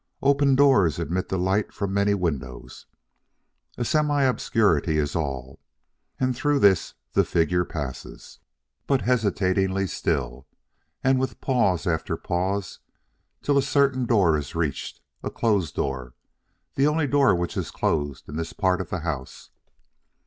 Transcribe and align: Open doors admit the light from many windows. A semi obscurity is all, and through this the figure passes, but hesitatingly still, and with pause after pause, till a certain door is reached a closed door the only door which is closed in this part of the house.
Open 0.23 0.55
doors 0.55 0.97
admit 0.97 1.29
the 1.29 1.37
light 1.37 1.71
from 1.71 1.93
many 1.93 2.15
windows. 2.15 2.87
A 3.77 3.85
semi 3.85 4.23
obscurity 4.23 4.97
is 4.97 5.15
all, 5.15 5.59
and 6.19 6.35
through 6.35 6.57
this 6.57 6.95
the 7.13 7.23
figure 7.23 7.63
passes, 7.63 8.39
but 8.87 9.01
hesitatingly 9.03 9.85
still, 9.85 10.47
and 11.03 11.19
with 11.19 11.39
pause 11.39 11.85
after 11.85 12.17
pause, 12.17 12.79
till 13.43 13.59
a 13.59 13.61
certain 13.61 14.07
door 14.07 14.35
is 14.39 14.55
reached 14.55 15.01
a 15.21 15.29
closed 15.29 15.75
door 15.75 16.15
the 16.73 16.87
only 16.87 17.05
door 17.05 17.35
which 17.35 17.55
is 17.55 17.69
closed 17.69 18.27
in 18.27 18.37
this 18.37 18.53
part 18.53 18.81
of 18.81 18.89
the 18.89 19.01
house. 19.01 19.51